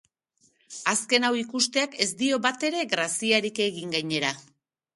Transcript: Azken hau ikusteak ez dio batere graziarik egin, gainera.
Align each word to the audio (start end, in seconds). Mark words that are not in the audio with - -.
Azken 0.93 1.27
hau 1.27 1.31
ikusteak 1.41 1.99
ez 2.07 2.09
dio 2.23 2.41
batere 2.47 2.81
graziarik 2.97 3.65
egin, 3.69 3.97
gainera. 3.97 4.37